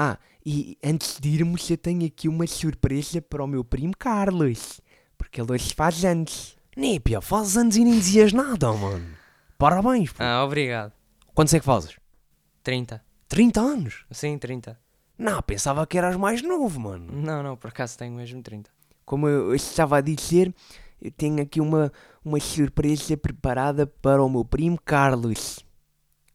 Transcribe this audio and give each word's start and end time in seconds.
Ah, 0.00 0.16
e 0.46 0.78
antes 0.80 1.18
de 1.18 1.28
irmos, 1.28 1.68
eu 1.68 1.76
tenho 1.76 2.06
aqui 2.06 2.28
uma 2.28 2.46
surpresa 2.46 3.20
para 3.20 3.42
o 3.42 3.48
meu 3.48 3.64
primo 3.64 3.92
Carlos. 3.98 4.80
Porque 5.18 5.40
ele 5.40 5.50
hoje 5.50 5.74
faz 5.74 6.04
anos. 6.04 6.56
Népia, 6.76 7.20
fazes 7.20 7.56
anos 7.56 7.76
e 7.76 7.82
nem 7.82 7.98
dizias 7.98 8.32
nada, 8.32 8.72
mano. 8.72 9.04
Parabéns, 9.58 10.12
pô. 10.12 10.22
Ah, 10.22 10.44
obrigado. 10.44 10.92
Quantos 11.34 11.52
é 11.52 11.58
que 11.58 11.64
fazes? 11.64 11.96
30. 12.62 13.04
30 13.26 13.60
anos? 13.60 14.04
Sim, 14.12 14.38
30. 14.38 14.78
Não, 15.18 15.42
pensava 15.42 15.84
que 15.84 15.98
eras 15.98 16.14
mais 16.14 16.42
novo, 16.42 16.78
mano. 16.78 17.12
Não, 17.12 17.42
não, 17.42 17.56
por 17.56 17.70
acaso 17.70 17.98
tenho 17.98 18.12
mesmo 18.12 18.40
30. 18.40 18.70
Como 19.04 19.26
eu 19.26 19.52
estava 19.52 19.98
a 19.98 20.00
dizer, 20.00 20.54
eu 21.02 21.10
tenho 21.10 21.42
aqui 21.42 21.60
uma, 21.60 21.92
uma 22.24 22.38
surpresa 22.38 23.16
preparada 23.16 23.84
para 23.84 24.22
o 24.22 24.30
meu 24.30 24.44
primo 24.44 24.78
Carlos. 24.80 25.58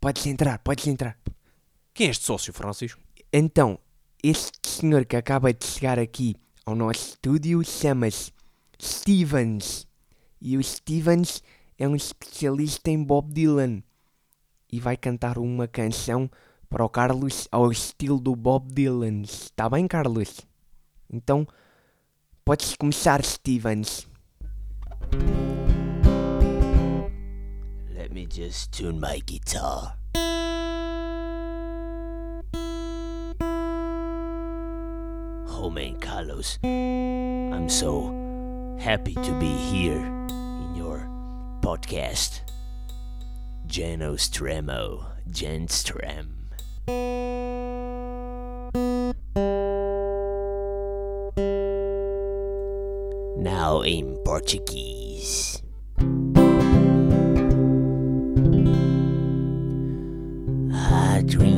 Podes 0.00 0.24
entrar, 0.26 0.60
podes 0.60 0.86
entrar. 0.86 1.18
Quem 1.92 2.06
é 2.06 2.10
este 2.10 2.24
sócio, 2.24 2.52
Francisco? 2.52 3.07
Então, 3.30 3.78
este 4.22 4.66
senhor 4.66 5.04
que 5.04 5.14
acaba 5.14 5.52
de 5.52 5.66
chegar 5.66 5.98
aqui 5.98 6.34
ao 6.64 6.74
nosso 6.74 7.10
estúdio 7.10 7.62
chama-se 7.62 8.32
Stevens. 8.80 9.86
E 10.40 10.56
o 10.56 10.62
Stevens 10.62 11.42
é 11.78 11.86
um 11.86 11.94
especialista 11.94 12.90
em 12.90 13.04
Bob 13.04 13.30
Dylan. 13.30 13.82
E 14.72 14.80
vai 14.80 14.96
cantar 14.96 15.36
uma 15.36 15.68
canção 15.68 16.30
para 16.70 16.82
o 16.82 16.88
Carlos 16.88 17.46
ao 17.52 17.70
estilo 17.70 18.18
do 18.18 18.34
Bob 18.34 18.72
Dylan. 18.72 19.22
Está 19.22 19.68
bem, 19.68 19.86
Carlos? 19.86 20.40
Então, 21.12 21.46
podes 22.46 22.74
começar, 22.76 23.22
Stevens. 23.22 24.08
Let 27.94 28.10
me 28.10 28.26
just 28.30 28.72
tune 28.72 28.98
my 28.98 29.20
guitar. 29.20 29.98
Man, 35.66 35.98
Carlos, 36.00 36.58
I'm 36.62 37.68
so 37.68 38.76
happy 38.80 39.14
to 39.14 39.32
be 39.40 39.52
here 39.70 39.98
in 39.98 40.74
your 40.76 41.00
podcast. 41.60 42.40
Jano 43.66 44.14
Stremo, 44.16 45.04
Jen 45.30 45.66
Strem. 45.66 46.28
Now 53.36 53.82
in 53.82 54.16
Portuguese. 54.24 55.60
Ah, 60.72 61.18
Há 61.18 61.22
30 61.22 61.57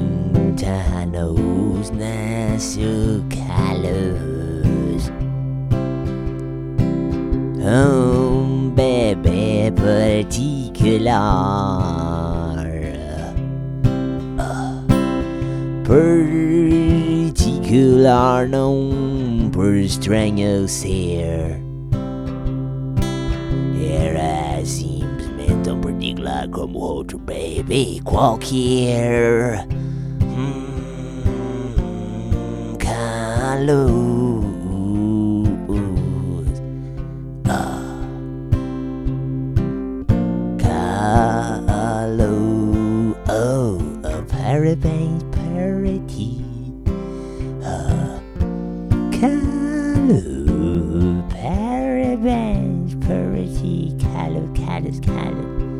anos 0.65 1.91
nasceu 1.91 3.23
Carlos 3.29 5.11
Um 7.63 8.71
bebê 8.71 9.71
particular. 9.77 11.21
Particular 17.27 18.49
não 18.49 19.51
por 19.53 19.75
estranho 19.75 20.67
ser. 20.67 21.61
Era 23.79 24.65
simplesmente 24.65 25.65
tão 25.65 25.79
particular 25.81 26.49
como 26.49 26.79
outro 26.79 27.19
bebê 27.19 28.01
qualquer. 28.05 29.69
Carlos. 33.61 34.43
Ah. 37.47 38.01
Carlos. 42.09 42.27
Oh, 43.29 43.79
a 44.03 44.23
parabéns 44.23 45.23
parity. 45.25 46.43
Ah. 47.63 48.19
Carlos. 49.21 50.25
Parabéns 51.29 52.95
parity. 53.07 53.95
Carlos, 54.01 54.49
Carlos, 54.55 55.01
Carlos. 55.01 55.80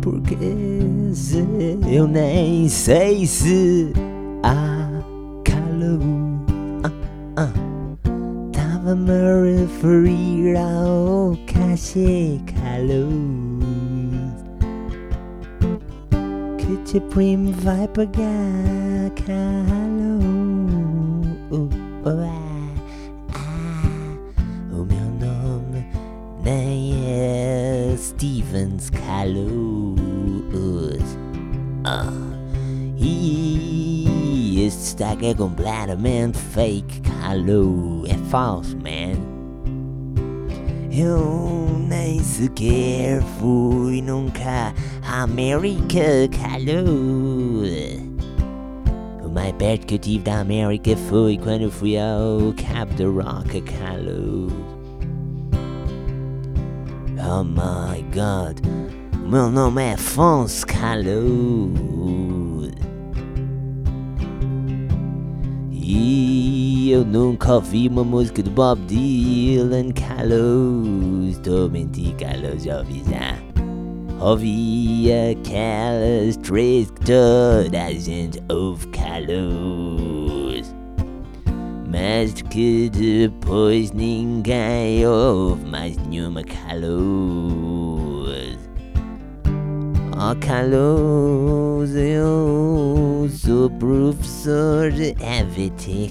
Porque 0.00 0.36
se 1.14 1.44
eu 1.90 2.08
nem 2.08 2.68
sei 2.68 3.26
se 3.26 3.92
há 4.42 4.88
calor. 5.44 6.00
Ah, 6.84 6.92
ah. 7.36 7.52
Tava-me 8.52 9.10
a 9.10 9.60
referir 9.60 10.56
ao 10.56 11.36
cachê 11.46 12.40
calor. 12.46 13.08
Que 16.56 16.76
teu 16.90 17.00
primo 17.02 17.52
vai 17.52 17.86
pagar 17.88 19.10
calor. 19.26 19.70
Ah, 22.06 22.49
Stevens 28.20 28.90
Carlos. 28.90 29.96
Ah, 31.84 32.12
e 32.98 34.62
este 34.62 34.78
destaque 34.78 35.24
é 35.24 35.34
completamente 35.34 36.36
fake, 36.36 37.00
Carlos. 37.00 38.06
É 38.10 38.18
falso, 38.28 38.76
man. 38.76 39.16
Eu 40.92 41.66
nem 41.88 42.22
sequer 42.22 43.22
fui 43.38 44.02
nunca 44.02 44.74
à 45.02 45.22
América, 45.22 46.28
Carlos. 46.42 47.70
O 49.24 49.30
mais 49.30 49.52
perto 49.52 49.86
que 49.86 49.94
eu 49.94 49.98
tive 49.98 50.24
da 50.24 50.40
América 50.40 50.94
foi 51.08 51.38
quando 51.38 51.70
fui 51.70 51.96
ao 51.96 52.52
Cabo 52.52 52.92
da 52.92 53.06
Roca, 53.06 53.62
Carlos. 53.62 54.59
Oh 57.32 57.44
my 57.44 58.02
god. 58.12 58.60
Meu 59.24 59.48
nome 59.52 59.84
é 59.84 59.92
Afonso 59.92 60.66
Carlos. 60.66 61.14
E 65.70 66.90
eu 66.90 67.04
nunca 67.04 67.54
ouvi 67.54 67.86
uma 67.86 68.02
música 68.02 68.42
do 68.42 68.50
Bob 68.50 68.80
Dylan, 68.86 69.92
Carlos. 69.92 71.38
Tô 71.44 71.68
mentindo, 71.68 72.16
Carlos, 72.16 72.64
já 72.64 72.78
ouvi 72.78 73.04
já. 73.08 73.38
Ouvi 74.18 75.12
aquelas 75.12 76.36
três. 76.38 76.92
Mas 81.90 82.32
mais 85.68 85.96
nenhuma 86.06 86.44
Carlos. 86.44 87.00
Oh 90.12 90.36
Carlos, 90.46 91.90
eu 91.96 93.28
sou 93.28 93.68
professor 93.70 94.92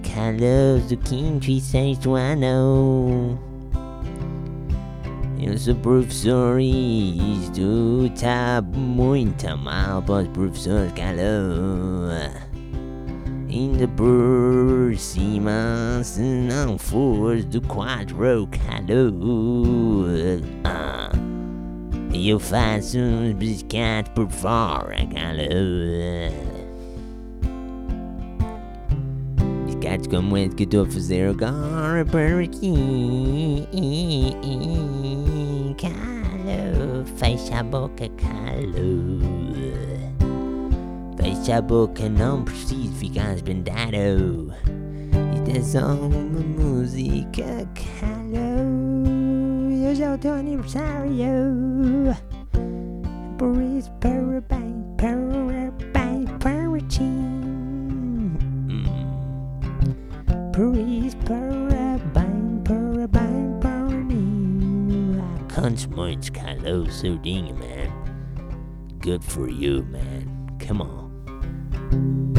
Carlos 0.02 0.84
do 0.90 0.98
quinto 0.98 1.50
sexto 1.62 2.16
ano. 2.16 3.40
Eu 5.42 5.58
professor 5.75 6.60
e 6.60 7.40
isto 7.40 8.12
tá 8.20 8.62
muito 8.75 9.58
mal 9.58 10.02
para 10.02 10.24
os 10.24 10.28
professores. 10.30 10.92
Ainda 13.51 13.88
por 13.88 14.96
cima, 14.96 16.01
se 16.04 16.22
não 16.22 16.78
fores 16.78 17.46
do 17.46 17.60
quatro 17.62 18.16
calor. 18.16 18.51
Ah, 20.63 21.12
eu 22.13 22.40
faço 22.40 23.00
uns 23.00 23.34
biscates 23.34 24.12
por 24.13 24.30
fora, 24.30 24.98
calor. 25.07 26.31
Biscates 29.66 30.06
como 30.07 30.38
esse 30.38 30.56
que 30.56 30.63
estou 30.63 30.84
a 30.84 30.86
fazer 30.86 31.30
agora 31.31 32.06
por 32.06 32.44
aqui. 32.44 33.68
Calor, 35.81 37.04
fecha 37.16 37.62
a 37.62 37.63
boca, 37.63 38.07
calor. 38.10 39.38
Fecha 41.39 41.57
a 41.57 41.62
boca, 41.62 42.09
não 42.09 42.44
preciso 42.44 42.91
ficar. 42.95 43.36
Isto 43.36 43.50
é 45.50 45.62
só 45.62 45.94
uma 45.94 46.41
música, 46.41 47.45
calor. 47.74 48.68
Hoje 49.89 50.03
é 50.03 50.13
o 50.13 50.18
teu 50.18 50.33
aniversário. 50.33 52.13
Por 53.38 53.56
isso, 53.62 53.89
parabéns, 54.01 54.86
parabéns 54.97 56.30
para 56.39 56.81
ti. 56.89 57.03
Por 60.53 60.77
isso, 60.77 61.18
parabéns, 61.25 62.01
parabéns 62.65 63.57
para 63.62 63.88
mim. 63.88 65.21
Contes 65.56 65.86
muitos, 65.88 66.30
calor, 66.31 66.91
saudinho, 66.91 67.56
man. 67.56 67.89
Good 69.01 69.24
for 69.24 69.50
you, 69.50 69.86
man. 69.86 70.27
Come 70.59 70.81
on 70.81 71.09
you 71.91 72.38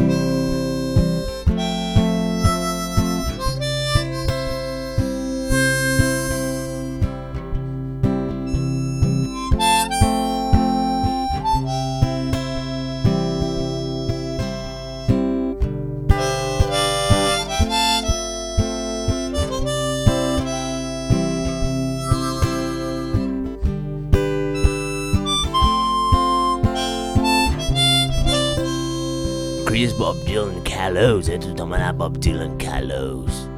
Chris 29.80 29.94
Bob 29.94 30.14
Dylan 30.26 30.60
Carlos, 30.62 31.26
é 31.30 31.38
tu 31.38 31.54
toma 31.54 31.78
lá 31.78 31.90
Bob 31.90 32.18
Dylan 32.18 32.54
Carlos. 32.58 33.48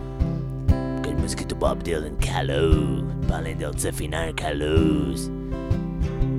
Que 1.02 1.10
música 1.20 1.44
do 1.44 1.56
Bob 1.56 1.82
Dylan 1.82 2.14
Carlos, 2.24 3.02
para 3.26 3.38
além 3.38 3.56
dele 3.56 3.74
desafinar 3.74 4.32
Carlos. 4.34 5.28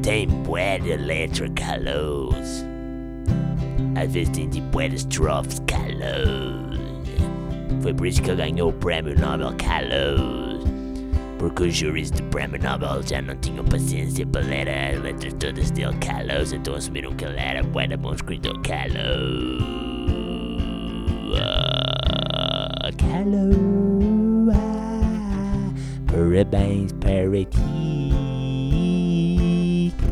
Tem 0.01 0.25
bué 0.25 0.80
de 0.80 0.95
letra 0.95 1.50
Carlos. 1.50 2.63
Às 4.01 4.13
vezes 4.13 4.30
tem 4.30 4.47
de 4.47 4.63
estrofes 4.95 5.62
Carlos. 5.68 6.79
Foi 7.81 7.94
por 7.94 8.07
isso 8.07 8.21
que 8.21 8.31
ele 8.31 8.38
ganhou 8.38 8.69
o 8.69 8.74
Prémio 8.74 9.19
Nobel 9.19 9.53
Carlos. 9.57 10.43
Os 11.59 11.73
júris 11.73 12.11
do 12.11 12.21
Prémio 12.23 12.61
Nobel 12.61 13.01
já 13.03 13.21
não 13.21 13.38
tinham 13.38 13.63
paciência 13.63 14.25
para 14.27 14.41
ler 14.41 14.67
as 14.67 15.01
letras 15.01 15.33
todas 15.35 15.71
dele 15.71 15.95
Carlos, 16.01 16.51
então 16.51 16.75
assumiram 16.75 17.15
que 17.15 17.23
ele 17.23 17.39
era 17.39 17.63
bué 17.63 17.88
de 17.88 17.95
bom 17.95 18.13
escritor 18.13 18.61
Carlos. 18.63 19.63
Carlos. 22.97 23.55
Parabéns 26.07 26.91
para 26.94 27.45
ti, 27.45 28.11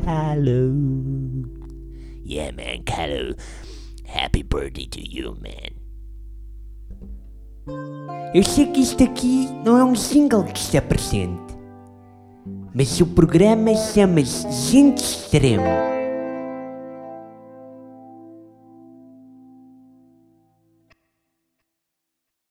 Carlos. 0.06 1.50
Yeah, 2.24 2.54
man, 2.56 2.84
Carlos. 2.86 3.36
Happy 4.06 4.42
birthday 4.44 4.86
to 4.86 5.02
you, 5.02 5.36
man. 5.42 5.81
Eu 8.34 8.44
sei 8.44 8.66
que 8.68 8.80
isto 8.80 9.04
aqui 9.04 9.50
não 9.66 9.78
é 9.78 9.84
um 9.84 9.94
single 9.94 10.46
que 10.46 10.58
está 10.58 10.82
presente, 10.82 11.54
mas 12.74 13.02
o 13.02 13.06
programa 13.06 13.76
chama-se 13.76 14.50
Gente 14.72 15.04
Extremo. 15.04 16.01